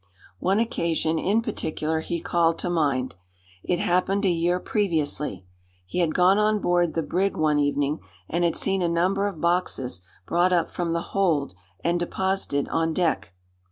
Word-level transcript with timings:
One 0.39 0.57
occasion, 0.57 1.19
in 1.19 1.43
particular, 1.43 1.99
he 1.99 2.19
called 2.21 2.57
to 2.57 2.71
mind. 2.71 3.13
It 3.63 3.77
happened 3.77 4.25
a 4.25 4.29
year 4.31 4.59
previously. 4.59 5.45
He 5.85 5.99
had 5.99 6.15
gone 6.15 6.39
on 6.39 6.57
board 6.59 6.95
the 6.95 7.03
brig 7.03 7.37
one 7.37 7.59
evening, 7.59 7.99
and 8.27 8.43
had 8.43 8.55
seen 8.55 8.81
a 8.81 8.89
number 8.89 9.27
of 9.27 9.39
boxes 9.39 10.01
brought 10.25 10.53
up 10.53 10.69
from 10.69 10.93
the 10.93 11.01
hold 11.13 11.53
and 11.83 11.99
deposited 11.99 12.67
on 12.69 12.95
deck. 12.95 13.35